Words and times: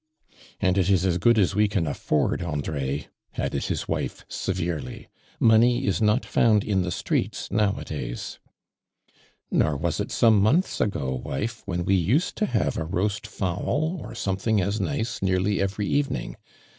And 0.59 0.79
it 0.79 0.89
is 0.89 1.05
as 1.05 1.19
good 1.19 1.37
as 1.37 1.53
we 1.53 1.67
can 1.67 1.85
afford, 1.85 2.41
Andre," 2.41 3.07
added 3.37 3.65
his 3.65 3.87
wife, 3.87 4.25
severely. 4.27 5.09
"Money 5.39 5.85
is 5.85 6.01
not 6.01 6.25
found 6.25 6.63
in 6.63 6.81
the 6.81 6.89
streets, 6.89 7.51
now 7.51 7.75
a 7.77 7.85
days." 7.85 8.39
"Nor 9.51 9.77
was 9.77 9.99
it, 9.99 10.09
some 10.09 10.39
months 10.41 10.81
ago, 10.81 11.13
wife, 11.23 11.61
when 11.67 11.85
we 11.85 11.93
used 11.93 12.35
to 12.37 12.47
have 12.47 12.77
a 12.77 12.83
roast 12.83 13.27
fowl, 13.27 13.99
or 14.01 14.15
some 14.15 14.37
thing 14.37 14.59
as 14.59 14.81
nice, 14.81 15.21
nearly 15.21 15.61
every 15.61 15.85
evening. 15.87 16.35